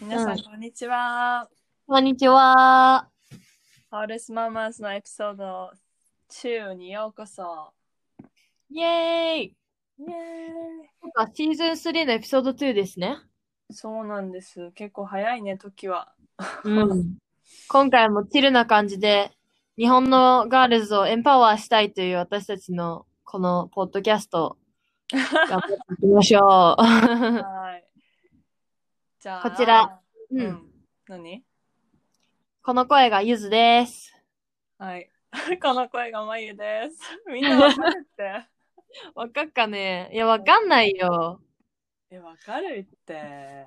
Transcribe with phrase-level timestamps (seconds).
[0.00, 1.46] 皆さん、うんこんにちは。
[1.86, 3.06] こんにちは。
[3.90, 5.70] ハウレスママスのエピソード
[6.32, 7.74] 2にようこそ。
[8.70, 10.12] イェーイイエーイ
[11.02, 13.18] なんかシーズン3のエピソード2ですね。
[13.70, 14.72] そうなんです。
[14.72, 16.14] 結構早いね、時は。
[16.64, 17.18] うん。
[17.68, 19.32] 今回もチルな感じで、
[19.76, 24.56] 日本のガールズをエンパワーしたいという私たちのこのポッドキャスト、
[25.12, 26.42] 頑張っていきましょう。
[26.82, 27.89] はい。
[29.20, 30.00] じゃあ、こちら。
[30.30, 30.34] う。
[30.34, 30.72] うんん。
[31.06, 31.44] 何？
[32.62, 34.16] この声がゆずです。
[34.78, 35.10] はい。
[35.60, 36.98] この声がまゆです。
[37.30, 38.46] みんなわかるって。
[39.14, 40.08] わかっかね？
[40.14, 41.38] いや、わかんないよ。
[42.08, 43.66] え、わかるって。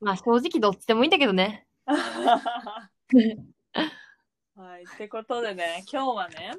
[0.00, 1.66] まあ正直どっちでもいいんだけどね。
[1.84, 2.88] は
[4.80, 4.84] い。
[4.84, 6.52] ってことでね、今日はね、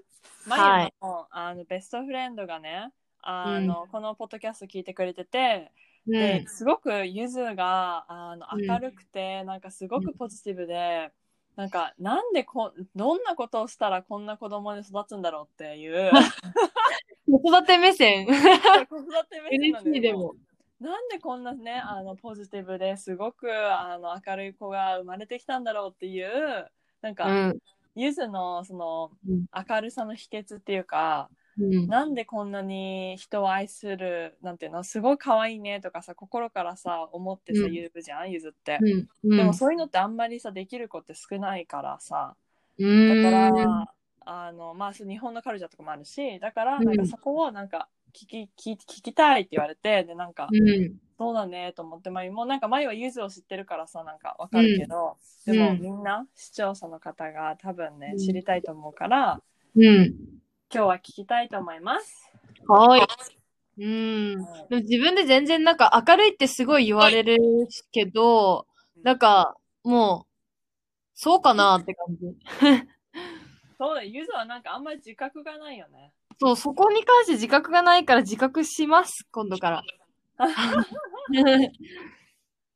[0.45, 2.91] まはいゆの,、あのベストフレンドがね、
[3.21, 5.71] あの、このポッドキャスト聞いてくれてて、
[6.07, 6.47] うでん。
[6.47, 11.11] すごくゆずがあのうん明るくて、なんかすごくポジティブで、
[11.55, 16.09] なんかなんでこどんなことをしたらこんな子供に育つんだろうっていう
[17.29, 18.25] 子育て目線。
[18.27, 20.35] 子育て目線なんでも。
[20.79, 27.59] なんでこんなねあのポジティブですごくあの明るい子が生まれてきたんだろうっていうなんか、うん。
[27.95, 31.87] ゆずのそのうん明るさの秘訣っていうか、うん。
[31.87, 38.79] なんでこんなに人を愛するなんていうのすごい可愛いねとかさ心からさ思ってさうん言うじゃん、ゆずって。
[39.23, 39.37] うん。
[39.37, 42.35] でもそういうのってあんまりさできる子って少ないからさ
[42.77, 43.23] うん。
[43.23, 43.93] だかうんら
[44.25, 50.93] あのまあ日本のカルチャーとかもあるしだからうんなんかそこをなんか聞き聞き聞きたいって言われてでなんかうん。
[51.19, 59.41] そうだねと思ってまあもうなんか前はゆずを知ってるからさなんかわかるけど、でもうんみんな視聴者の方が多分ねうん知りたいと思うから
[59.75, 60.15] うん。
[60.71, 62.31] 今日は聞きたいと思います。
[62.67, 63.01] はい。
[63.81, 64.35] うん。
[64.35, 67.37] でも自分で全然なんか明るいってすごい言われる
[67.91, 68.67] けど、
[69.03, 70.29] なんかもう、
[71.15, 72.37] そうかなって感じ。
[73.79, 76.13] そうだゆずはなんかあんまり自覚がないよね。
[76.39, 79.81] そう、そこに関して自覚がないから自覚します、今度から。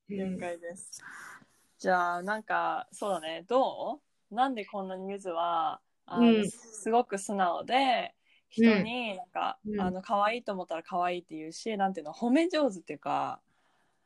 [0.10, 1.00] 了解です。
[1.78, 4.00] じゃあなんかそうだねど
[4.32, 4.36] う？
[4.36, 8.14] なんでこんなにゆずはあの、うんすごく素直で
[8.50, 13.40] 人になんか、うんあの可愛いと思ったら可愛いって言うしなんていうの褒め上手っていうか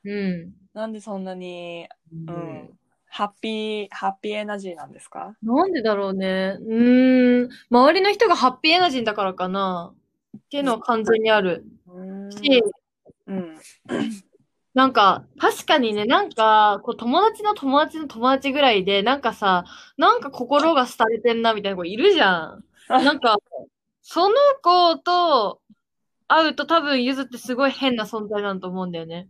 [0.03, 0.53] うん。
[0.73, 1.87] なんでそんなに、
[2.27, 2.69] うん
[3.09, 5.35] ハッピーハッピーエナジーなんですか？
[5.41, 6.57] なんでだろうね。
[6.59, 7.49] うーん。
[7.71, 9.93] 周りの人がハッピーエナジーだからかな。
[10.37, 11.65] っていうのは完全にある。
[11.87, 12.61] うんし、
[13.27, 13.57] うん
[14.77, 19.65] なんか、確かにね、なんか、こう友達の友達の友達ぐらいで、なんかさ、
[19.97, 22.63] なんか心が廃れてんなみたいな子いるじゃん。
[22.87, 23.37] なんか、
[24.03, 25.61] その子と
[26.27, 29.27] 会うと多分ゆずってすごい変な存在なんだと思うんだよね。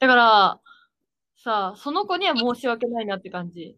[0.00, 0.60] だから、
[1.44, 3.76] さ、その子には申し訳ないなって感じ。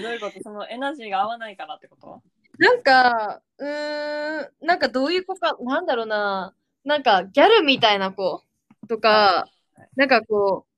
[0.00, 0.40] どういうこと？
[0.44, 2.22] そのエナジーが合わないからってこと？
[2.58, 6.54] なんか、うーん、なんかどういう子か、なんだろうな。
[6.84, 8.44] なんかギャルみたいな子
[8.88, 9.48] とか、
[9.96, 10.70] なんかこう、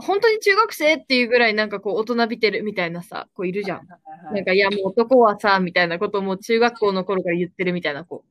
[0.00, 3.86] 本当に中学生っていうぐらいなんかこう大人びてるみたいなさ、子いるじゃん。
[4.32, 8.24] なんか、いやもう男はさ、みたいなことも中学校の頃から言ってるみたいな子。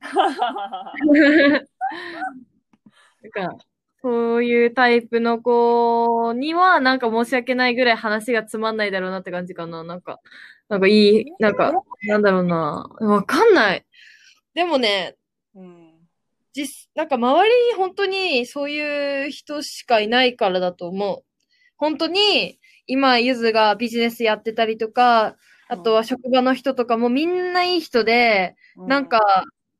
[3.22, 3.56] なんか、
[4.00, 9.82] そういうタイプの子には、なんか申し訳ないぐらい話がつまんないだろうなって感じかな。
[9.82, 10.20] なんか、
[10.68, 11.72] なんかいい、なんか、
[12.06, 12.88] なんだろうな。
[13.00, 13.84] わかんない。
[14.54, 15.16] でもね、
[15.56, 15.87] うん
[16.66, 21.24] 実、なんか周りに本当にそういう人しかいないからだと思う。
[21.76, 25.36] 本当に、今、ゆずがビジネスやってたりとか、
[25.68, 29.20] あとは職場の人とかもみんないい人で、なんか、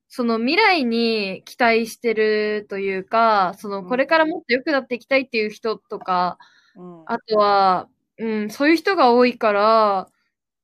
[0.08, 6.38] その未来に期待してるというか、そのこれからもっと良くなっていきたいっていう人とか、
[6.76, 7.02] うん。
[7.06, 10.08] あとは、うん、そういう人が多いから、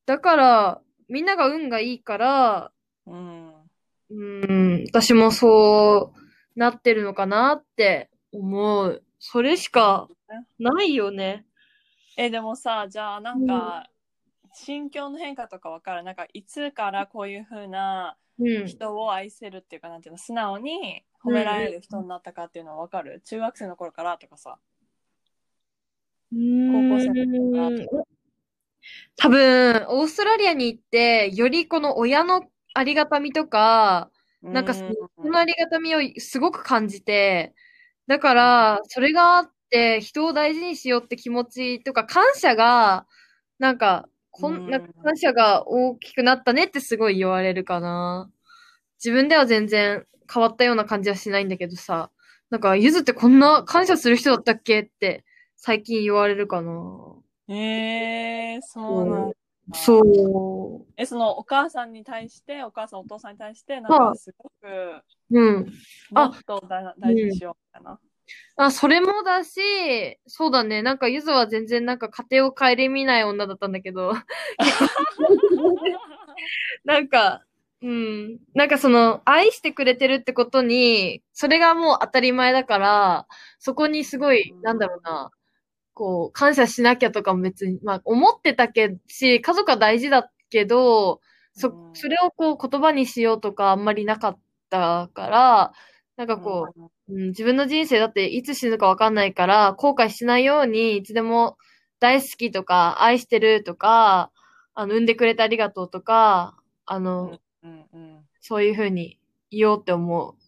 [0.07, 2.73] だから、みんなが運がいいから、
[3.07, 3.53] うん。
[4.11, 6.13] うん、私もそ
[6.57, 9.03] うなってるのかなって思う。
[9.19, 10.09] それしか
[10.59, 11.47] ないよね。
[12.17, 13.89] えでもさじゃあなんか、
[14.55, 16.03] 心境の変化とかわかる？
[16.05, 18.67] なんかいつからこういう風なうん。
[18.67, 20.19] 人を愛せるっていうかなんていうの？
[20.19, 24.59] 素直に褒められる人になったかっていうのはわかる、中学生の頃からとかさ。
[26.33, 26.37] 高
[26.73, 28.05] 高校生の時から
[29.17, 32.43] 多分、オーストラリアに行って、よりこの親の
[32.75, 34.11] ありがたみとか、
[34.53, 34.83] なんかそ
[35.25, 37.55] の、ありがたみをすごく感じて、
[38.07, 43.07] だから、それがあって、人を大事にしようって気持ちとか、感謝が、
[43.59, 48.31] なんか、こうんん、な感謝が大きくなったねってすごい言われるかな。
[49.05, 52.11] 自分では全然変わったような感じはしないんだけどさ、
[52.51, 55.25] なんか、ゆずってこんな感謝する人だったっけって、
[55.57, 57.17] 最近言われるかな。
[57.49, 59.35] えー、そうなんだ。
[59.73, 60.93] そう。
[60.97, 65.73] え、そのお母さんに対して、お母さんお父さんに対して、なんかすごく、うん。
[66.15, 67.99] あと大大事にしようみたいな。
[68.57, 69.61] あ、それもだし、
[70.27, 70.83] そうだね。
[70.83, 74.15] なんか、ゆずは全然なんか家庭を顧みない女だったんだけど、
[76.85, 77.43] なんか、
[77.83, 78.39] うん。
[78.55, 83.27] なんかその、愛してくれてるってことに、それがもう当たり前だから、
[83.59, 85.31] そこにすごい、なんだろうな、
[85.95, 91.21] こう、感謝しなきゃとかも別に、まあ、思ってたけし、家族は大事だけど、
[91.55, 91.95] そう、ん。
[91.95, 94.39] それをこう言葉にしようとかあんまりなかっ
[94.71, 95.73] たから、
[96.17, 96.69] なんかこ
[97.09, 101.57] う、うん、自分の人生だっていつ死ぬかわかんないから、後悔しないように、いつでも
[102.01, 104.31] 大好きとか、愛してるとか、
[104.75, 106.57] あの、産んでくれてありがとうとか、
[106.87, 108.25] あの、うんうん。
[108.41, 109.19] そういうふうに
[109.51, 110.44] 言おうって思う。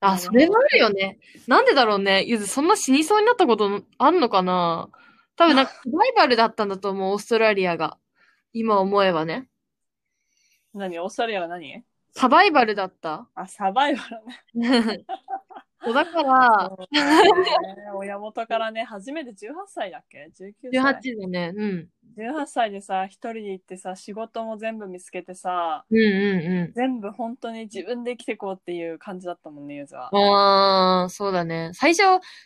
[0.00, 1.18] あ、それもあるよね。
[1.46, 2.24] なんでだろうね。
[2.24, 4.88] ゆず、そんな死にそうになったことあんのかな？
[5.36, 7.98] 多分なんか、サバイバルだったんだと思う、オーストラリアが。
[8.52, 9.46] 今思えばね。
[10.74, 10.98] 何？
[10.98, 11.84] オーストラリアは何？
[12.12, 13.28] サバイバルだった。
[13.34, 14.02] あ、サバイバ
[14.54, 15.04] ルね。
[15.82, 16.76] そうだから、
[17.94, 21.00] 親元からね、初めて18歳だっけ ?19 歳。
[21.00, 21.52] 18だね。
[21.56, 21.88] うん。
[22.18, 30.20] 18歳でさ、一人で行ってさ、仕事も全部見つけてさ、うんうん全部本当に自分で生きてこうっていう感じだったもんね、ゆずはうん。。
[30.20, 31.70] ああ、そうだね。
[31.72, 32.02] 最初、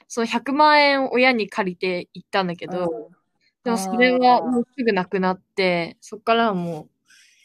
[0.06, 3.14] そう、100万円親に借りて行ったんだけど、うん
[3.64, 6.88] でもそれはもうすぐなくなって、そっからはもう、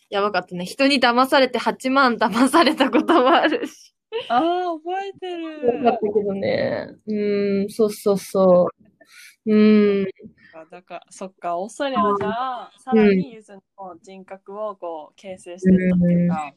[0.09, 0.65] やばかったね。
[0.65, 3.95] 人に騙されて8万騙されたこともあるし。
[4.29, 5.83] ああ、覚えてる。
[5.83, 6.87] よかったけどね。
[7.07, 8.67] うーん、そうそうそ
[9.45, 9.51] う。
[9.51, 10.07] うーん。
[10.71, 13.61] だから、そっか、オーストラリアはじゃあ、さらにゆずの
[14.01, 16.53] 人格をこう形成してったっていうか、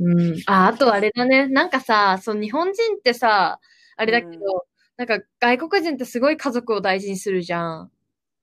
[0.00, 0.34] うん。
[0.46, 1.46] あ、あとあれだね。
[1.48, 3.60] なんかさ、その日本人ってさ、
[3.96, 4.40] あれだけど、うん
[4.96, 7.90] なんか外国人ってすごい家族を大事にするじゃん。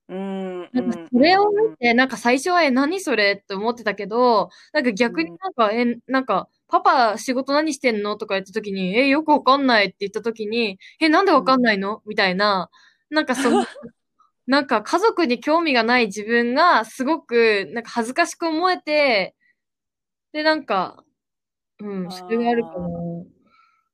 [0.09, 8.17] うん、なんかそれを見て、なんか最初は、え、何それって思ってたけど、なんか逆になんか、え、なんか、パパ仕事何してんの？
[8.17, 12.01] とか言った時に、え、よくわかんないって言った時に、え、なんでわかんないの？
[12.07, 12.69] みたいな、
[13.09, 13.65] なんかその、
[14.47, 19.35] なんか家族に興味がない自分がすごく、なんか恥ずかしく思えて、
[20.33, 21.03] で、なんか、
[21.79, 22.87] うん、それがあるかな。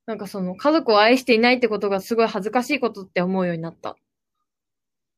[0.05, 3.97] なんかその、家族を愛していないってことがすごい恥ずかしいことって思うようになった。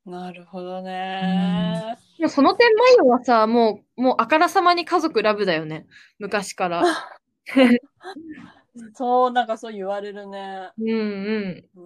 [0.06, 1.97] なるほどね。
[2.17, 5.85] でもその点、マヨはさ、もう、もうあからさまに家族ラブだよね。
[6.17, 6.83] 昔から。
[8.94, 10.71] そう、なんかそう言われるね。
[10.77, 11.80] うんうん。
[11.80, 11.81] う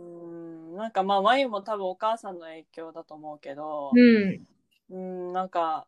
[0.74, 4.48] ん、なんかまあ、まゆも多分お母さんの影響だと思うけど、うん。
[4.90, 5.88] うん、なんか、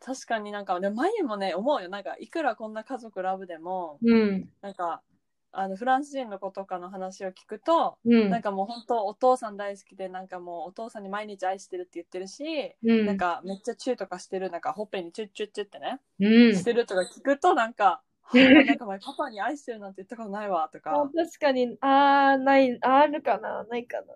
[0.00, 1.88] 確かになんか、でもまゆもね、思うよ。
[1.88, 4.48] なんか、いくらこんな家族ラブでも、うん。
[4.60, 5.02] なんか、
[5.52, 8.30] あの、フランス人の子とかの話を聞くと、うん。
[8.30, 13.06] なんかもう本当お父さん大好きで、なんかもうお父さんに毎日愛してるって言ってるし、うん。
[13.06, 16.56] なんかめっちゃチューとかしてる、なんかほっぺにチュッチュッチュってね、うん。
[16.56, 18.00] してるとか聞くとなんか、はあ
[18.34, 24.06] なんか前パパに愛してるなんて言ったことないわとあか、確かに、あー、ない、あるかな、ないかな。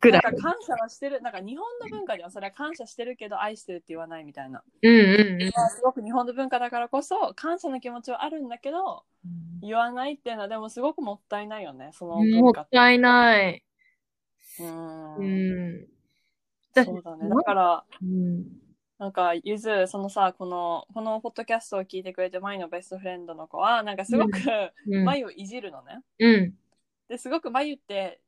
[0.00, 0.22] ぐらい。
[0.22, 4.62] なんか感謝はしてる、なんか日本の文化ではそれは感謝してるけど愛してるって言わないみたいな。
[4.82, 9.04] うんうんまあすごく日本の文化だからこそ感謝の気持ちはあるんだけど、
[9.62, 12.30] 言わないっていうのはでもすごくもったいないよね、そのうん。
[12.30, 12.76] も文化って。
[12.76, 13.64] ったいない。
[14.60, 15.86] うんうん。
[16.74, 17.28] だそうだね。
[17.28, 18.61] だから、うん。
[19.02, 24.38] なんか、ゆず、そのさ、この、このポッドキャストを聞いてくれて、マイのベストフレンドの子は、なんかすごく、
[24.86, 25.04] うん。
[25.04, 26.02] マイをいじるのね。
[26.20, 26.54] うん。
[27.08, 28.20] で、すごくマユって、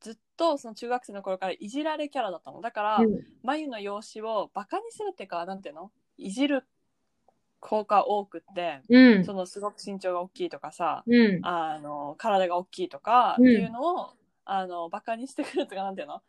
[0.00, 2.60] ずっとその中学生の頃からいじられキャラだったの。
[2.60, 5.90] だから、うんマユの容姿をバカにするっていうか、なんていうの？
[6.18, 6.66] いじる
[7.58, 9.24] 子が多くって、うん。
[9.24, 11.40] そのすごく身長が大きいとかさ、うん。
[11.42, 14.10] あの、体が大きいとか、うんっていうのを、
[14.44, 16.20] あの、バカにしてくるとか、なんていうの、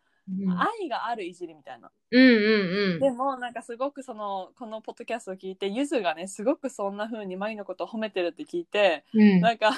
[0.57, 1.91] 愛があるいじりみたいな。
[2.12, 9.21] うんうんでもなんかすごくそのこのポッドキャストを聞いてゆずがねすごくそんな風にマユのことを褒めてるって聞いてうん。
[9.21, 9.41] うん。
[9.41, 9.71] なんか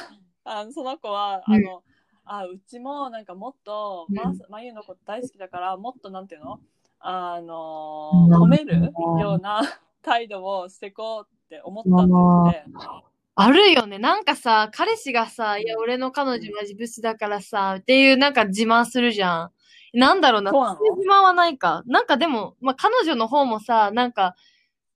[0.43, 1.83] あのその子は、うんあの
[2.23, 6.59] あうちもなんかもっとうんままゆのこと大好きだからもっとなんていうの？
[6.99, 9.61] あのうん褒めるような
[10.03, 13.97] 態度をしてこうって思ったって言ってあるよね。
[13.97, 19.51] なんかさ、彼氏がさ、いや、俺の彼女マジブスだからさ、っていうなんか自慢するじゃん。
[19.93, 20.51] なんだろうな。
[20.51, 20.77] そうなの？
[20.77, 21.83] そういう自慢はないか。
[21.85, 24.35] なんかでも、まあ、彼女の方もさ、なんか、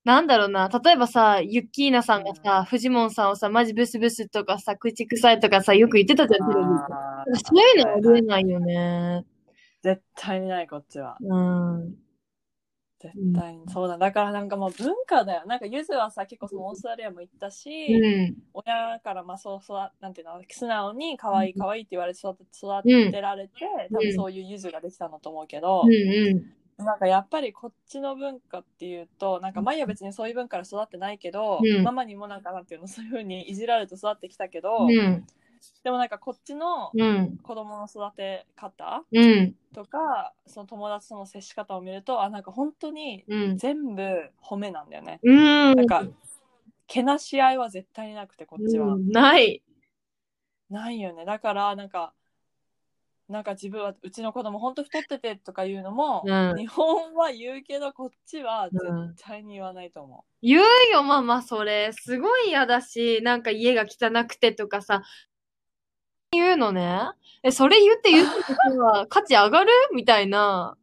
[0.04, 0.70] なんだろうな。
[0.70, 6.66] 例えばさ、ユッキーナさんがさ、フジモンさんをさ、マジブスブスとかさ、口臭いとかさ、よく言ってたじゃん、テレビ
[7.40, 9.26] そういうのはありえないよね。
[9.82, 11.96] 絶対にないこっちはうん。
[13.14, 13.70] 絶対に。
[13.70, 15.44] そうだだからなんかもう文化だよ。
[15.46, 18.36] なんかゆずはさ結構そのオーストラリアも行ったし、うん。
[18.54, 23.54] 親からまあそうそうなんていうの素直に可愛い可愛いって言われて育て育てられて、
[23.92, 25.84] 多分そういうゆずができたんだと思うけど、
[26.78, 31.84] なんかやっぱりこっちの文化っていうとなんかマイは別にそういう文化から育ってないけど、うん。
[31.84, 35.26] ママにもなんかなんていうのそういうふうにいじられると育ってきたけど、うん。
[35.84, 37.38] でもなんかこっちのうん。
[37.38, 39.56] 子供の育て方うん。
[39.74, 43.58] とかその友達との接し方を見るとあなんか本当にうん。
[43.58, 44.04] 全部
[44.44, 45.20] 褒めなんだよね。
[45.24, 45.76] うん。
[45.76, 46.04] なんか
[46.88, 48.94] けなし合いは絶対になくてこっちは。
[48.94, 49.62] うんない。
[50.70, 51.26] ないよね。
[51.26, 52.14] だからなんか
[53.28, 61.92] なんか自分はうちの子供本当太っててとか言うのも、うん日本は言うけどこっちは絶うん対に言わないと思言うよ、ママ、それ。
[61.92, 65.02] すごい嫌だし、なんか家が汚くてとかさ、
[66.36, 67.02] 言うのね。
[67.44, 68.34] え、それ言って言うこ
[68.72, 69.72] とは 価値上がる？
[69.94, 70.78] みたいな。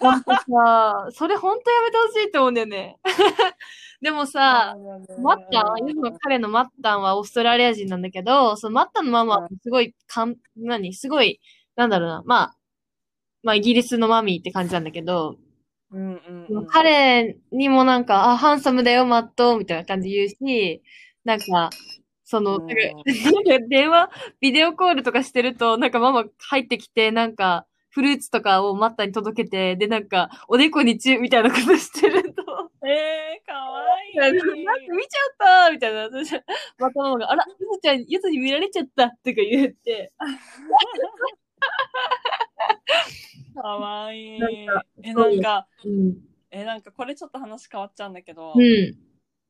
[0.00, 2.96] なんかさ、それほんとやめてほしいと思うんだよね。
[4.00, 4.26] でもう。
[4.26, 4.76] さ、
[5.20, 10.94] マッタン、ゆずの彼のマッタンはオーストラリア人なんだけど、そのマッタンのママはすごい、かん、何？
[10.94, 11.40] すごい、
[11.76, 12.22] なんだろうな。
[12.24, 12.56] まあ、
[13.42, 15.36] まあイギリスのマミーって感じなんだけど、
[15.90, 20.82] うんうんうん、彼にもなんか、あ、ハンサムだよ、マット、みたいな感じ言うし、
[21.24, 21.70] なんか、
[22.24, 32.42] その、うんなんか電話、ビデオコールとかしてると、なんかママ入ってきて、なんか、フルーツとかをマッタに届けて、で、なんか、おでこにチューみたいなことしてると、
[32.84, 34.40] えー、かわいなんい。
[34.40, 36.10] か見ちゃったみたいな。
[36.78, 40.12] またママが、あら、ゆずちゃん、ゆずに見られちゃったとか言って、
[43.54, 44.40] かわいい。
[45.02, 46.16] え、なんか、うん。
[46.50, 48.96] え、なんかこれちょっと話変わっちゃうんだけど、うん。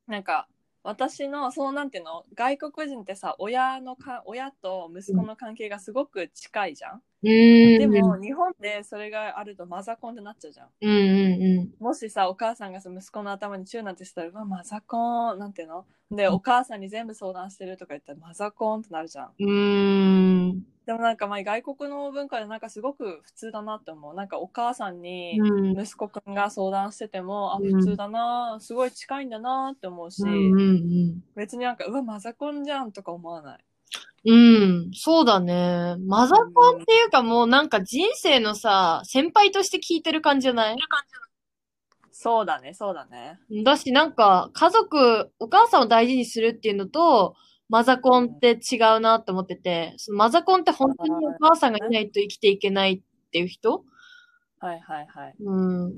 [0.07, 0.47] なんか、
[0.85, 7.01] 私の、そうなんていうの、外国人ってさ、親のか、親と息子の関係がすごく近いじゃん？
[7.23, 10.67] でも、日本でそれがあるとマザコンってなっちゃうじゃん。
[10.81, 15.85] うんうんもしさ、お母さんがさ息子の頭にチューなんてしたら、うわ、マザコン、なんていうの？
[16.11, 19.31] で、お母さんに全部相談してるとか言ったら、マザコンってなるじゃん。
[19.39, 20.63] うん。
[20.85, 24.13] でもなんか、まあ、外国の文化でなんかすごく普通だなって思う。
[24.13, 25.79] なんか、お母さんにうん。
[25.81, 30.63] 息子くんが相談してても、あ、うん普通だな、すごい近いんだなって思うし、うんうんう
[31.15, 31.23] ん。
[31.35, 33.65] 別になんか、うわ、マザコンじゃんとか思わない。
[34.27, 35.97] うん、そうだね。
[35.99, 40.75] マザコンっていうかもうなんか人生のさ、先輩として聞いてる感じじゃない？
[42.11, 43.39] そうだね、そうだね。
[43.63, 47.35] だしなんか家族、お母さんを大事にするっていうのと、
[47.67, 53.83] マザコンって違うなって思ってて、そのマザコンって本当にお母さんがいないと生きていけないっていう人？
[54.59, 55.35] はいはいはい。
[55.39, 55.93] うん。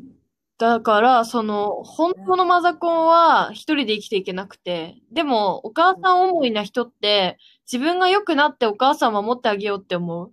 [0.58, 7.38] だから、その、本当のマザコンは一人で生きていけなくて、でも、お母さん思いな人って、
[7.72, 10.32] 自分が良くなってお母さんを守ってあげようって思う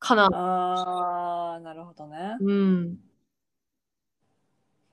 [0.00, 0.28] かな。
[0.32, 2.36] あー、なるほどね。
[2.40, 2.98] うん。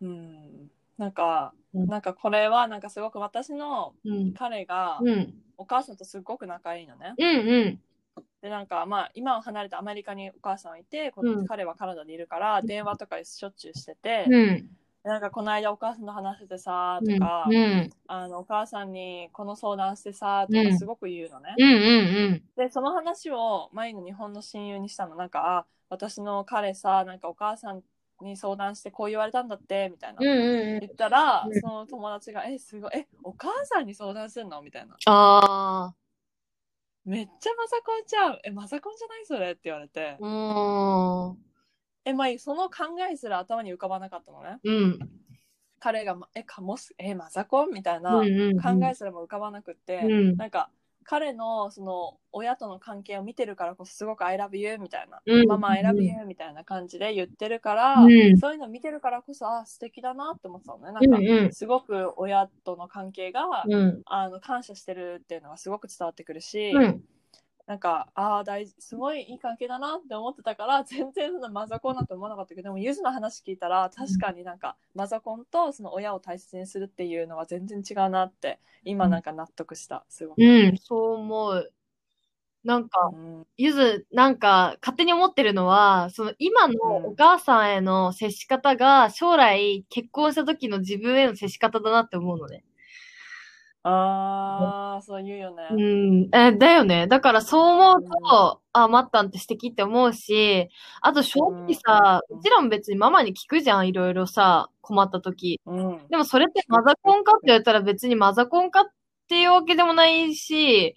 [0.02, 0.72] うん。
[0.98, 4.34] なんか、うんなんかこれはなんかすごく私のうん。
[4.34, 5.34] 彼がうん。
[5.58, 7.16] お母さんとすごく仲いいのね。
[7.18, 7.80] うんうん。
[8.42, 14.70] でなんかまあ今は離れてアメリカにお母さんはいて、こうん彼はカナダにいるから電話とかしょっちゅうしてて、うん。
[15.04, 17.20] なんかこの間お母さんと話しててさうん。
[17.20, 17.90] とか、うん。
[18.08, 21.56] あのお母さんにこの相談してさとうんかすごく言うのね。
[21.58, 27.82] うんうんでその話を前の日本の親友にしたのなんかあ私の彼さなんかお母さん
[28.26, 30.20] に相談してこう言われたんだってみたいな。
[30.22, 35.94] 言ったら、うんその友達が「えすごいえお母さんに相談するの?」みたいなあ
[37.06, 40.24] 「めっちゃマザコンちゃうえマザコンじゃないそれ」って言われてー。
[40.24, 41.38] うん。
[42.06, 45.00] えまあその考えすら頭に浮かばなかったのねうん。
[45.80, 48.24] 彼が「えかもすえマザコン?」みたいな考
[48.90, 50.72] えすらも浮かばなくって、うんなんか
[51.10, 61.54] 彼のその親との関係を見てるからこそすごく「I love you」みたいなうんママ I love you みたいな感じで言ってるから、うんそういうの見てるからこそあ素敵だなって思ってたのねなうんんかうん。
[61.54, 64.02] すごく親との関係が、うん。
[64.06, 67.02] あの感謝してるっていうのがすごく伝わってくるし、うん。
[67.68, 80.42] なんかああ大事すごいいい関係だなって思ってたから 全然そのマザコンなんて思わなかったけどでもゆずの話聞いたら確かになんかマザコンとその親を大切にするっていうのは全然違うなって今なんか納得したすごく。
[80.42, 80.78] うん。
[80.78, 81.74] そう思う。
[82.64, 86.74] なんか、うんゆず、なんか、勝手に思ってるのは、その今の
[87.08, 92.64] お母さんへの接し方が、将来結婚した時の自分への接し方だなって思うのね。
[93.90, 95.68] ああそう言うよね。
[95.72, 96.30] うん。
[96.36, 97.08] え、だよね。
[97.08, 100.70] だからそう思うと、あ、マッタンって素敵って思うし、
[101.02, 105.62] あと正直さ、うんうちらも別にママに聞くじゃん、いろいろさ、困った時。
[105.66, 108.84] うんでもそれってマザコンかって言われたら別にマザコンかっ
[109.30, 110.96] ていうわけでもないし、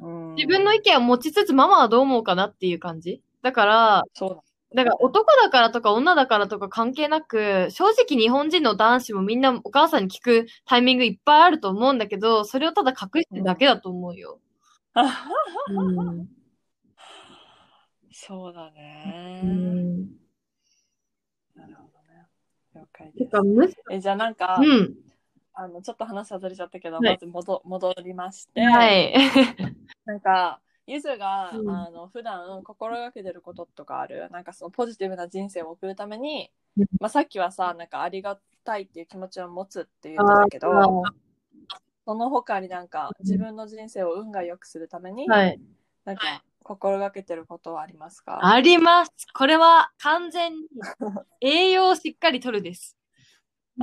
[0.00, 3.20] うん自分の意見を持ちつつママはどう思うかなっていう感じ。
[3.42, 14.40] だから、そうだだから男だからとか女だからとか関係なく、正直日本人の男子もみんなお母さんに聞くタイミングいっぱいあると思うんだけど、それをただ隠してるだけだと思うよ。
[14.94, 16.28] うん。
[18.12, 19.40] そうだね。
[19.42, 20.02] うん。
[21.54, 21.92] なるほど
[22.92, 23.28] 解で
[23.68, 23.76] す。
[23.90, 24.94] え、じゃあなんか、うん。
[25.54, 29.14] あの、ちょっと話外れちゃったけど、はいまず戻戻りまして、はい。
[30.06, 34.28] なんか、ゆずが、うんあの普段心がけてることとかある？
[34.30, 41.02] なんかそのポジティブな人生を送るために、うんまあ、さっきはさなんかありがたいっていう気持ちを持つって言ってたけど
[42.04, 45.60] その他になんか自分の人生を運が良くするために、はい。
[46.04, 48.40] なんか心がけてることはありますか？
[48.42, 49.12] あります。
[49.34, 50.58] これは完全に
[51.40, 52.96] 栄養をしっかりとるです。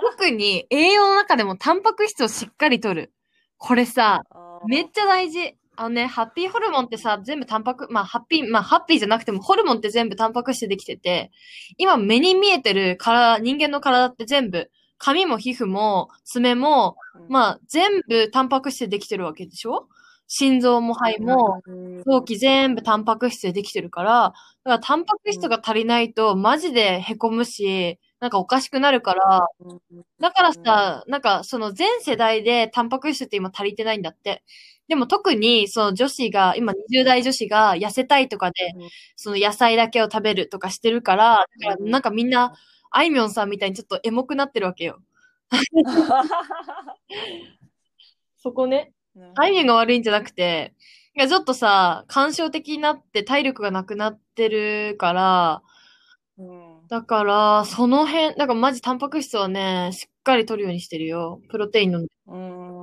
[0.00, 3.12] 特に栄養の中でもタンパク質をしっかりとる。
[3.58, 4.22] これさ、
[4.66, 5.56] めっちゃ大事。
[5.76, 11.30] あのね、ハッピーホルモンってさ、全部タンパク、まあ、ハッピー、まあ、ハッピーじゃなくても、ホルモンって全部タンパク質でできてて、
[11.76, 17.28] 今目に見えてる体、人間の体って全部、髪も皮膚も爪も、うん。
[17.28, 19.88] まあ、全部タンパク質でできてるわけでしょ？
[20.28, 22.02] 心臓も肺も、うん。
[22.02, 29.80] 臓器全部タンパク質でできてるから、だからタンパク質が足りないとマジで凹むし、なんかおかしくなるから、うん
[30.20, 34.42] だからさ、なんかその全世代でタンパク質って今足りてないんだって。
[34.88, 42.54] でも特にその女子が、今20代女子が痩せたいとかでうん、その野菜だけを食べるとかしてるから、だからうんなんかみんな、
[42.90, 45.00] あいみょんさんみたいにちょっとエモくなってるわけよ。
[48.38, 48.92] そこね。
[49.36, 50.74] あいみょんが悪いんじゃなくて、
[51.16, 55.62] いや、ちょっとさ、感傷的になって体力がなくなってるから、
[56.38, 61.40] うんだから、その辺、なんかマジタンパク質はね、しっかり取るようにしてるよ。
[61.48, 62.12] プロテイン飲んで。
[62.26, 62.76] うん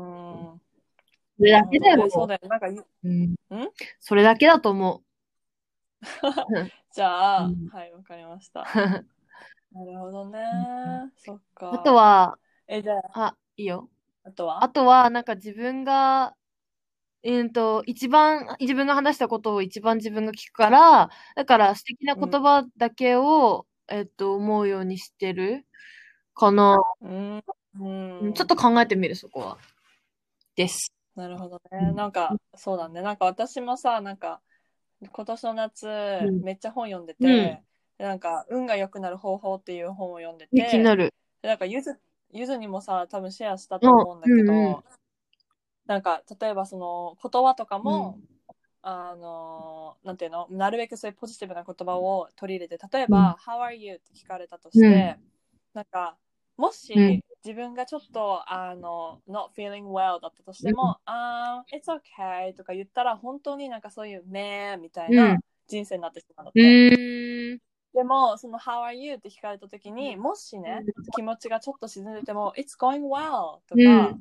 [1.37, 2.09] それだけだよ。
[2.09, 3.35] そうだよなんうん。
[3.99, 5.01] それだけだと思
[6.93, 8.63] じゃあ、うんはいわかりましたう。
[9.73, 10.39] なるほどね。
[11.17, 11.73] そっか。
[11.73, 13.89] あと、は、え、じゃあ、あ、いいよ。
[14.23, 14.63] あとは？
[14.63, 16.35] あとは、なんか自分が、
[17.23, 25.65] うんと、一番、自分が話したことを一番自分が聞くから、だから素敵な言葉だけを、えっと、思うようにしてる？
[26.35, 26.81] かな。
[27.01, 27.37] うん。
[27.37, 27.43] う
[27.79, 27.85] う
[28.27, 29.57] んんちょっと考えてみる、そこは。
[30.55, 30.91] です。
[31.15, 31.91] なるほどね。
[31.93, 33.01] なんか、そうだね。
[33.01, 34.41] なんか私もさ、なんか、
[35.01, 37.57] 今年の夏、んめっちゃ本読んでうん
[37.97, 41.13] なんか、運が良くなる方法っていう本を読んでて、気になる。
[41.41, 41.99] でなんかゆず、
[42.31, 44.83] ゆずにもさ、多分シェアしたと思うんだけど、うんうんうん
[45.85, 48.17] なんか、例えばその言葉とかも、
[48.85, 53.95] あの、なんていうの、なるべくそういうポジティブな言葉を取り入れて、例えば、How are you?
[53.95, 55.17] って聞かれたとして、
[55.73, 56.17] なんか、
[56.57, 57.23] もし、うん。
[57.45, 65.39] 自分がちょっと、あの、not feeling well だったとしても、あ、it's okay とか言ったら、本当になんかそういう、めーみたいうなん。
[65.67, 67.59] 人生になってしまうのうーん。
[67.93, 69.13] でも、その How are you?
[69.15, 74.17] って聞かれたときに、もしね、気持ちがちょっと沈んでても、It's going well とか、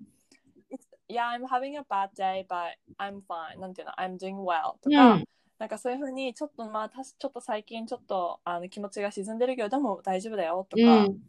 [1.13, 3.61] Yeah, I'm having a bad day, but I'm fine.
[3.61, 5.25] なんていうの ?I'm doing well とうか、ん。
[5.59, 11.21] なんかそういうふうに、ちょっとまあ、たしちょっと最近ちょっとあの気持ちが沈んでるけど、でも大丈夫だよとか、うん。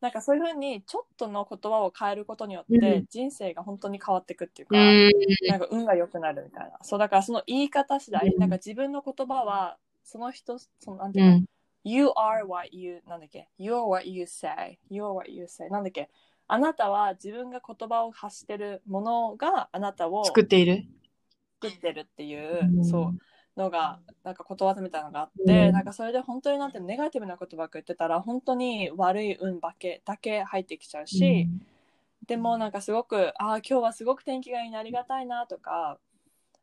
[0.00, 5.10] なんかそういうふうに、ちょっとの言葉を変えることによっうてん、人生が本当に変わっていくっていうか、うん。
[5.48, 6.78] なんか運が良くなるみたいな。
[6.82, 11.44] そう、だからその言い方次第、うんなんか自分の言葉は、その人、そのなんてういうの、ん。
[11.84, 14.78] You are what you なんだっけ ?You're what you say.
[14.90, 15.70] You're what you say.
[15.70, 16.10] なんだっけ？
[16.48, 20.86] あなたは自分が言葉を発してるものがあなたを作っている？
[21.62, 22.84] 作ってるっていう、うん。
[22.84, 25.72] そうのがなんかことわざみたいなのがあって、うん。
[25.72, 31.48] なんかそれで本当になんてネガティブなことばっか言ってたら本当に悪い運ばけだけ入ってきちゃうし、
[32.26, 35.98] でもなんかすごくああ今日はすごく天気がいいなありがたいなとか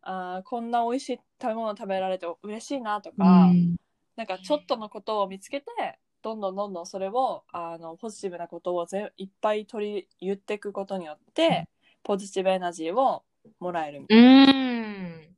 [0.02, 3.76] あーこんな美味しい食べ物食べられて嬉しいなとか、うん。
[4.16, 11.70] なんかちょっとのことを見つけてどんどんどんどんそれをあのポジティブなことをぜいっぱい取り言っていくことによって
[12.02, 13.22] ポジティブエナジーを
[13.60, 14.24] もらえるみたいな。
[14.24, 15.36] うん。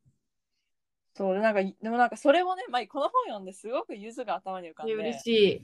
[1.13, 5.62] そうでなんかでもなんかそれをね、まあ、この本読んですごくゆずが頭に浮かんで嬉しい。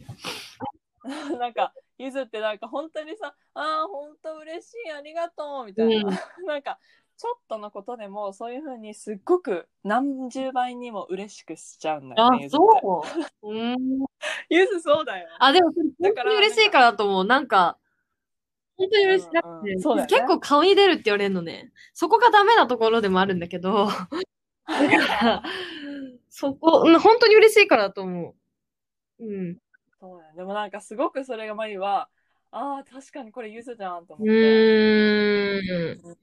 [1.39, 6.09] なんかゆずってなんか本当にさ「ああ本当嬉しいありがとう」みたいな、
[6.45, 6.79] なんか
[7.17, 13.03] ちょっとのことでもそういうふうにすっごく何十倍にも嬉しくしちゃうんだよあね、ゆずってそ
[13.43, 13.53] う。
[13.53, 13.77] うん。
[14.49, 15.71] ゆずそうだよあ、でも、
[16.01, 17.25] 本当に嬉しいからだと思う。
[17.25, 17.77] なんか、
[18.77, 19.29] 本当に嬉しい。
[19.29, 21.71] うんなうんそうね結構顔に出るって言われるのね。
[21.93, 23.87] そこがダメなところでもあるんだけど、
[24.67, 25.43] だから
[26.29, 28.35] そこ、うん本当に嬉しいからだと思
[29.19, 29.25] う。
[29.25, 29.57] うん。
[29.99, 32.09] そうだよでもなんかすごくそれがマリは
[32.51, 36.17] ああ確かにこれゆずじゃんと思うって、ーん。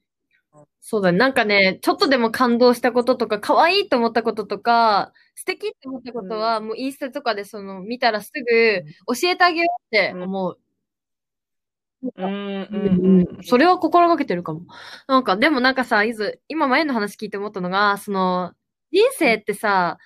[0.81, 1.19] そうだね。
[1.19, 8.83] なんかね、ちょっとでも感動したこととか、可愛いと思ったこととか、素敵って思ったことは、うんもうインスタとかでその、見たらすぐ
[9.15, 10.59] 教えてあげようって思う。
[12.17, 14.63] うんうんうんうんそれは心がけてるかも。
[15.07, 18.55] なんか、でもなんかさ、いず、今前の話聞いて思ったのが、その、
[18.93, 19.99] 人生ってさ、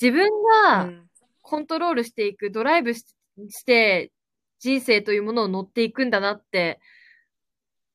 [0.00, 0.28] 自分
[0.66, 1.08] がうん
[1.42, 3.04] コントロールしていく、ドライブし
[3.50, 4.12] して、
[4.60, 6.80] 人生というものを乗っていくんだなって、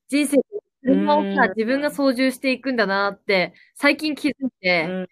[0.09, 0.37] 人生、
[0.83, 5.07] 車をさうん、自分が操縦していくんだなって、最近気づいて、うん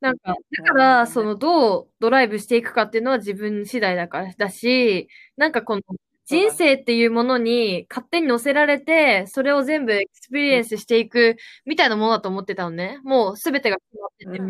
[0.00, 5.82] なんか、だから、その、どうドライブしていくかっていうのは自分次第だから、だし、なんかこの、
[6.26, 11.36] 人生っていうものに勝手に乗せられて、それを全部 experience していく
[11.66, 13.00] みたいなものだと思ってたのね。
[13.04, 14.30] もうすべてが決まってて。
[14.38, 14.42] う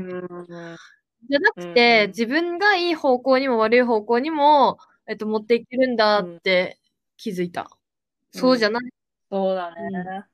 [0.74, 0.76] ん
[1.30, 6.78] じゃなくうんて、うん自分がいい方向にも悪い方向にも、えっと、持っていけるんだって
[7.16, 7.70] 気づいた。
[8.32, 8.82] そうじゃない？
[9.30, 10.26] そうだね。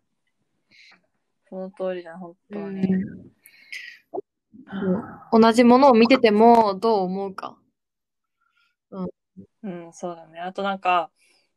[1.48, 2.92] その通りだ、本当に。
[2.92, 3.36] うん
[5.32, 7.56] 同じものを見てても、どう思うか。
[9.62, 10.40] うん、そうだね。
[10.40, 11.10] あとなんか、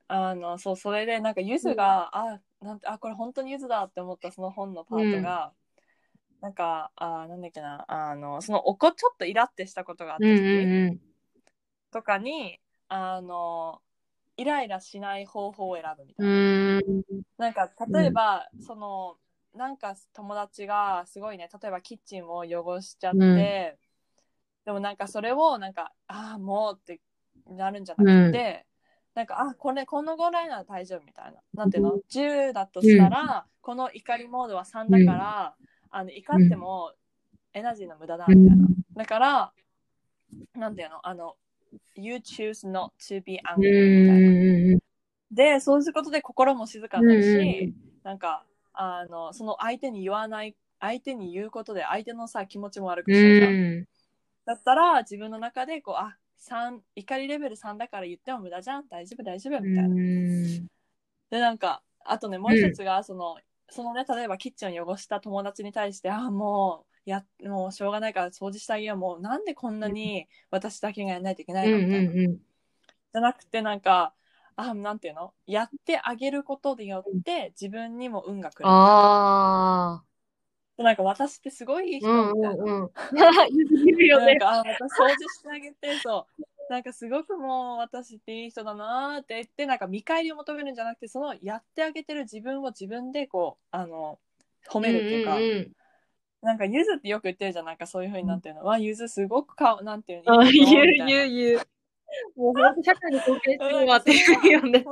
[0.07, 5.53] あの、そう、それで、なんか、ゆずが、あ、なんて、あ、これ本当にゆずだって思ったその本のパートが、
[6.41, 10.99] なんか、あ、なんだっけな、あの、その、おこ、ちょっとイラってしたことがあったうん時うん
[11.91, 13.81] とかに、あの、
[14.37, 16.29] イライラしない方法を選ぶみたうい
[17.37, 17.49] な。
[17.49, 19.17] なんか例えば、その
[19.55, 23.33] なんか友達がすごいね例えばキッチンを汚しちゃって、うん。
[24.65, 27.01] でもなんかそれをなんかああもうって
[27.47, 28.65] なるんじゃなくて、
[29.15, 31.39] なんかあこれこのぐらいなら大丈夫みたいな。
[31.55, 35.55] なんていうの？10だとしたら、この怒りモードは3だから、
[35.89, 36.93] あの怒っても
[37.53, 39.53] エナジーの無駄だみたいな、だから
[40.55, 41.07] なんていうの？
[41.07, 41.35] あの
[41.95, 44.75] You choose not to be う angry みたいな。
[44.75, 44.79] ん。
[45.31, 47.39] で、そうすることで心も静かになるし、うん。
[47.39, 47.63] うん。
[47.65, 47.73] うん。
[48.03, 48.45] なんか、
[48.81, 53.51] あの、その相手に言わない、相手に言うことで相手のさ、気持ちも悪くしないじゃん。
[53.51, 53.85] うん。
[54.45, 58.87] だったら、自分の中で、こう、あ、三怒りレベル3だから言っても無駄じゃん。
[58.87, 59.95] 大丈夫、大丈夫、みたいな。
[61.29, 63.37] で、なんか、あとね、もう一つが、その、
[63.69, 68.97] そのね、例えばキッチンを汚した友達に対して、あ、もう、や、もうしょうがないから掃除してあげよう。
[68.97, 72.11] もう、なんでこんなに私だけがやらないといけなうんいのみたいな。
[72.11, 72.37] うんうん。
[73.11, 74.13] じゃなくてなんか
[74.59, 75.33] あなんていうの？
[75.47, 78.67] やってあげることによって自分にも運が来る。
[78.67, 80.03] あ
[80.77, 80.83] あ。
[80.83, 82.89] なんか私ってすごいいい人うんみたいな,、うんうん。
[83.85, 84.25] 言うよね。
[84.27, 86.43] なんかあ私掃除してあげてそう。
[86.69, 94.19] なんかすごくもう私っていい人だなーって言ってなんか見返りを求めるんじゃなくてそのやってあげてる自分を自分でこうあの
[94.69, 95.71] 褒めるっていうか、んんん
[96.41, 97.65] なんかゆずってよく言ってるじゃん。
[97.65, 100.39] なんかそういうふうになってるの、わゆずすごく顔なんていうの？
[100.39, 101.61] あいい人言う言う言う。
[102.35, 104.85] もう本当社会に貢献するわって言うよね。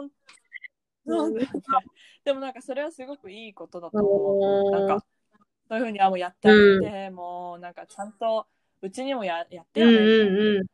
[2.25, 4.71] でもなんかそれはすごくいいことだと思う。
[4.71, 5.05] なんか
[5.69, 8.45] そういうふうにあもうやってあげて、もうなんかちゃんと
[8.81, 10.65] うちにもややってうんよね、うんうん。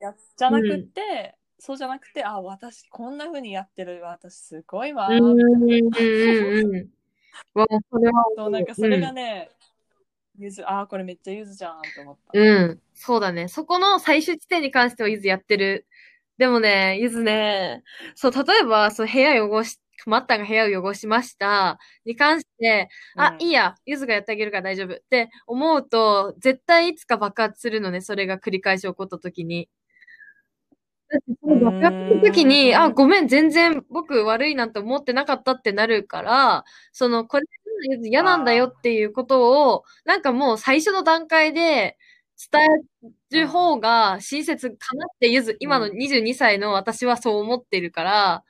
[0.00, 6.88] やじゃなくって、そうじゃなくてあ私こんなふうにやってる私すごいわ、うんうんうんうん。
[7.54, 8.24] わ、それは。
[8.36, 9.50] そうなんかそれがね、
[10.38, 12.38] ゆずあこれめっちゃゆずじゃんと思った。
[12.38, 12.80] うん。
[12.94, 13.48] そうだね。
[13.48, 15.86] そこの最終地点に関してはゆずやってる。
[16.38, 17.82] でもね、ゆずね、
[18.14, 21.78] そう、例えば、そう、部屋汚し、マッタンが部屋を汚しました。
[22.04, 29.68] に関して、あ、うんいいや、ゆずがやってあげるから大丈夫って思うと、絶対いつか爆発するのね、それが繰り返し起こった時に。
[31.08, 37.46] だってその爆発する時に、うんあ、ごめん、全然僕悪いなんて思ってなかったってなるから、その、これ
[38.04, 41.96] 嫌なんだよっていうことを、なんかもう最初の段階で
[42.52, 42.62] 伝
[43.32, 48.44] える方が親切かなってゆず、今の22歳の私はそう思ってるから、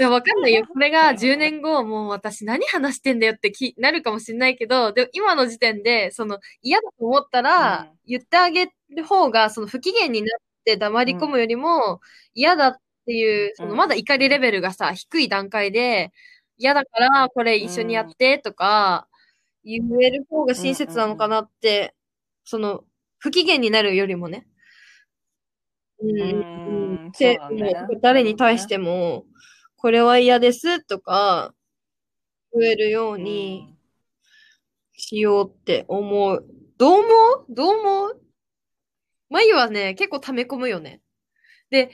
[0.00, 0.62] いや、わかんないよ。
[0.72, 7.98] これが10年後、もう私何話してんだよってきなるかもしれないけど、でも今の時点で、その嫌だと思ったら、うん。
[8.06, 12.00] 言ってあげる方が、その不機嫌になって黙り込むよりも、
[12.34, 12.76] 嫌だっ
[13.06, 13.76] ていう、そのうん。
[13.76, 16.12] まだ怒りレベルがさ、低い段階で、
[16.58, 19.08] 嫌だからこれ一緒にやってとか、
[19.64, 21.94] 言える方が親切なのかなって、
[22.44, 22.84] その、
[23.18, 24.46] 不機嫌になるよりもね。
[26.00, 29.24] うんうんで、ね誰に対しても、
[29.76, 31.54] これは嫌ですとか、
[32.54, 33.74] 言えるように
[34.96, 36.44] しようって思う。
[36.78, 37.46] どう思う？
[37.48, 38.20] どう思う？
[39.30, 41.00] 眉はね、結構溜め込むよね。
[41.70, 41.90] で、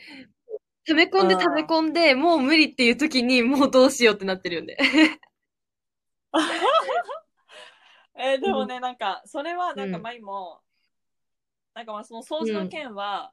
[0.86, 4.76] 溜め込んで溜め込んで、もう無理っていう時に、もうどうしようってなってるよね。
[8.16, 10.62] えーでもね、なんか、それは、なんか、うん前も、
[11.74, 13.32] なんかまあ、その掃除の件は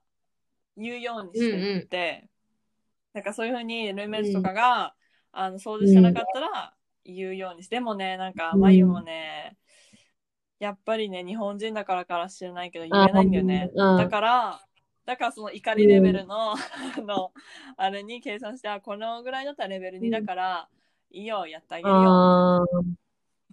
[0.77, 2.29] 言うようにしてて、
[3.13, 4.95] なんかそういうふうに、ルーメイトとかが、
[5.31, 8.61] あの、掃除してなかったら言うようにして、でもね、なんか、うん。
[8.61, 9.57] まゆもね、
[10.59, 13.71] やっぱりね、日本人だからから知らないけど、言えないんだよね。
[13.75, 13.97] うん。
[13.97, 14.61] だから、
[15.11, 16.57] だからその怒りレベルの、あ
[17.01, 17.33] の、
[17.75, 20.69] あれに計算して、あ、このぐらいだったらレベル2だから、
[21.11, 22.65] いいよ、やってあげるよ。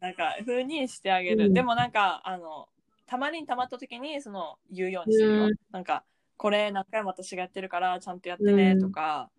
[0.01, 1.47] なんか、風にしてあげる。
[1.47, 1.53] うん。
[1.55, 2.69] でもなんか、あの、
[3.07, 5.45] たまりにたまった時に、その、言うようにしてるよ。
[5.47, 5.55] うん。
[5.73, 6.05] なんか、
[6.37, 9.31] これ何回も私がやってるから、ちゃんとやってね、とか、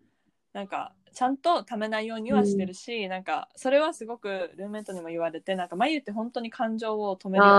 [0.52, 7.56] なんかちゃんと貯めないようにはしてるし、なんかそれはすごくルーメイトにも言われてなんか眉って本当に感情を止めるよう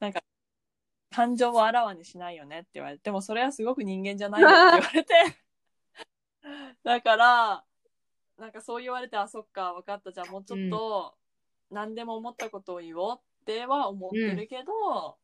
[0.00, 0.22] なんか
[1.16, 5.14] 感情をあらわにしないよねって言われてでもそれはすごく人間じゃないよって 言われて
[6.84, 7.64] だから
[8.36, 11.14] なんかそう言われてあそっか分かったじゃあもうちょっと
[11.70, 15.16] 何でも思ったことを言おうっては思ってるけど、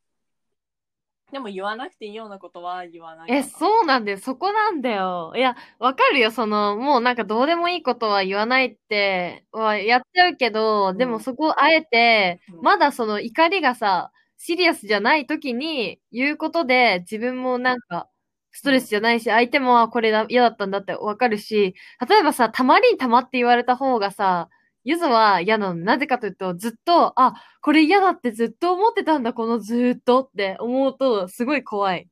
[1.30, 4.18] でも言わなくていいようなことは言わないえ、そうなんだよ。
[4.18, 5.32] そこなんだよ。
[5.34, 6.30] いや、わかるよ。
[6.30, 14.12] その、もうなんかどうでもいいことは言わないって、はやっちゃうけど、でもそこをあえて、うんまだその怒りがさ、
[14.44, 18.08] シリアスじゃない時に言うことで、自分もなんか、
[18.50, 21.76] ストレスじゃないし、相手もあこれだ嫌だったんだってわかるし、
[22.08, 24.48] 例えばさ、たまりにたまって言われた方がさ、
[24.82, 25.76] ゆずは嫌なの。
[25.76, 32.08] なぜかというと、ずっと、あ、これ嫌だってずっと思ってたんだ、このずーっとって思うと、すごい怖い。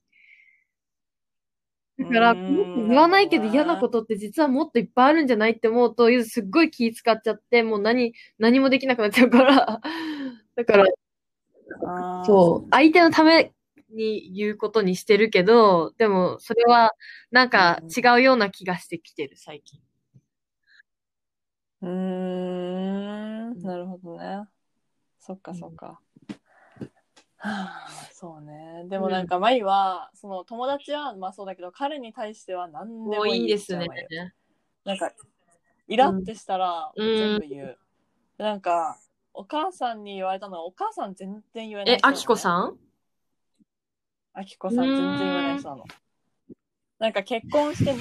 [1.99, 9.81] だから、言わないけど嫌なことって実はもっといっぱいあるんじゃないって思うと、ゆずすっごい気使っちゃって、もう何、何もできなくなっちゃうから。
[10.55, 10.85] だから、
[12.25, 13.53] そう、相手のため
[13.91, 16.93] に言うことにしてるけど、でも、それは、
[17.31, 19.81] なんか違うような気がしてきてる、最近。
[21.83, 23.63] うーん。
[23.63, 24.45] なるほどね。
[25.19, 25.59] そっかうん。
[25.59, 26.01] そっか、
[27.37, 28.85] はあそうね。
[28.89, 33.89] でもなんかマイはその友達はまあそうだけど彼に対しては何でももいいういいですね。
[34.85, 35.13] なんか
[35.89, 37.17] イラってしたらうん。
[37.17, 37.79] 全部言う、
[38.39, 38.99] なんか
[39.33, 42.77] お母さんに言われたのはお母さん全然言えないえ、あきこさん？
[44.33, 45.85] あきこさん全然言えない人なの
[46.99, 47.99] なんか結婚してうん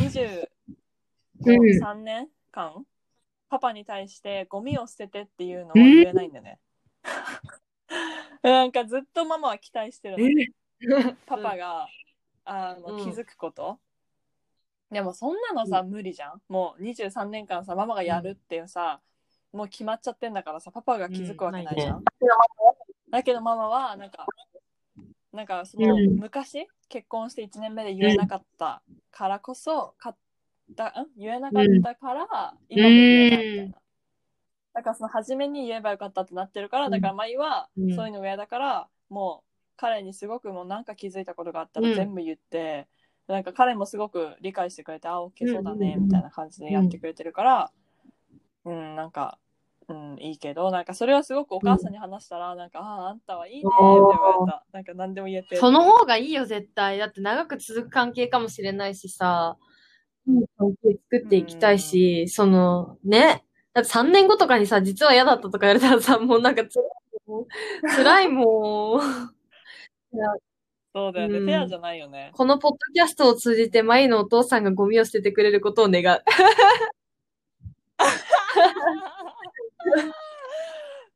[1.42, 2.86] 23年間、
[3.50, 6.60] パパに対してゴミを捨ててっていうのを言えないんだよね。
[8.44, 10.18] なんかずっとママは期待してる
[10.82, 11.16] の。
[11.26, 11.88] パパが、
[12.46, 13.80] あのうん気づくこと。
[14.92, 16.42] でもそんなのさ、無理じゃん。
[16.50, 19.02] もう23年間さ、ママがやるっていうさ、
[19.52, 21.98] もう決まっちゃってんだからさ、パパが気づくわけないじゃん。
[21.98, 22.04] うん
[23.12, 24.28] だけどママはなんか、
[25.34, 26.20] なんかそのうん。
[26.20, 30.18] 昔結婚して1年目で言えなかったからこそ、かっ
[30.76, 31.08] たん？
[31.18, 33.78] 言えなかったから、今も言えないみたいな。
[34.76, 36.92] だからその初めに言えばよかったってなってるから、うん。
[36.92, 37.96] だから舞はうん。
[37.96, 41.96] そういうのが嫌だから、もう彼にすごくもうなんか気づいたことがあったらうん。
[41.96, 42.88] 全部言って、
[43.28, 46.04] なんか彼もすごく理解してくれて、あ、オッケーそうだね、うん。
[46.04, 47.72] みたいな感じでやってくれてるから、
[48.66, 49.40] うん、なんか、
[49.88, 54.66] うん、いいけど、なんかそれはすごくお母さんに話したら、なんか、ああ、あんたはいいねって言われた。
[54.72, 55.56] なんか何でも言えて。
[55.56, 57.00] その方がいいよ、絶対。
[57.00, 59.58] だって長く続く関係かもしれないしさ、
[60.28, 63.44] いい関係作っていきたいし、その、ね。
[63.74, 67.48] だって3年後とかにさ、実は嫌だったとか言われたらさ、もうなんか辛いもん。
[67.96, 69.02] 辛いもん。
[70.94, 72.32] そうだよね、うんフェアじゃないよね。
[72.34, 76.24] このポッドキャストを通じて、マイのお父さんがゴミを捨ててくれることを願う。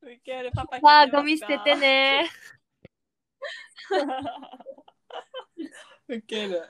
[0.03, 1.17] ウケる、パパますか？
[1.17, 1.75] ゴミ捨てて。
[1.75, 2.29] ね。
[6.09, 6.63] ウケる。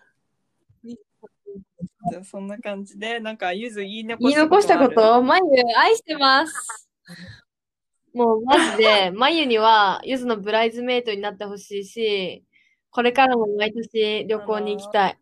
[0.85, 5.21] じゃあそんな感じで、なんか、ゆず言い残言い残したこと？
[5.23, 5.43] マユ、
[5.77, 6.89] 愛してます。
[8.13, 12.43] もう、マジで、 マユには、ゆずのブライズメイトになってほしいし、
[12.91, 15.17] これからも毎年旅行に行きたい。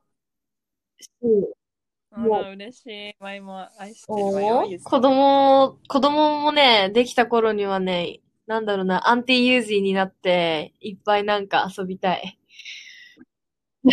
[0.99, 1.09] し
[2.11, 3.15] あら、嬉しい。
[3.19, 12.37] マイも愛してる子供、子供もね、できた頃にはね、なんだろうな、アンティユージーになって、いっぱいなんか遊びたい。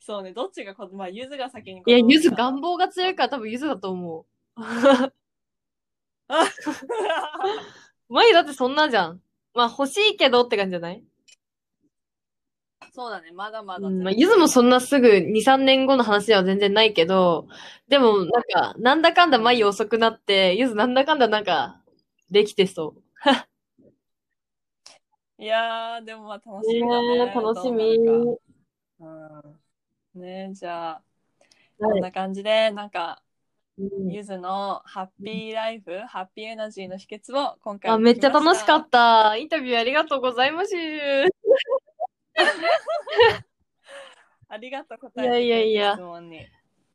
[0.00, 4.26] そうね、どっちがこ、まあ、ゆずが先にいや、ゆずが願望が強いから多分ゆずだと思う。
[8.08, 9.20] マユだってそんなじゃん。
[9.54, 11.04] まあ欲しいけどって感じじゃない？
[12.94, 13.88] そうだね、まだまだ。
[13.88, 17.48] うん、まあ、ゆずもそんなすぐ2、3年後の話では全然ないけど、
[17.88, 21.80] でもなんか、なんだかんだ眉遅くなって、ゆずなんだかんだなんか、
[22.30, 22.94] できてそ
[25.38, 26.70] いやー、でもまあ楽う。
[26.70, 27.16] しみだね。
[27.24, 28.04] ねえ楽しみ。
[28.04, 28.40] どう
[29.00, 30.20] うん。
[30.20, 31.02] ねじゃあ、
[31.78, 33.32] こんな感じで、なんか、うん
[34.12, 38.76] ゆずのハッピーライフ、ハッピーエナジーの秘訣を今回あ、めっちゃ楽しかた。
[38.76, 38.88] っ
[39.32, 39.36] た。
[39.36, 40.74] インタビューありがとうございます。
[44.48, 46.46] ありがとう、答えていやいやいや質問に。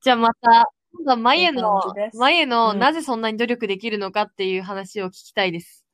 [0.01, 5.85] じゃあまた、今度は眉いいの感じで、す眉のうんなぜそんなに努力できるのかっていう話を聞きたいです。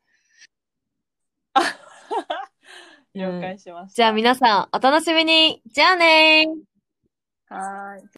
[3.16, 3.96] 了解しました。
[3.96, 5.62] じゃあ皆さん、お楽しみに。
[5.68, 7.54] じゃあねー。
[7.54, 8.10] はーい。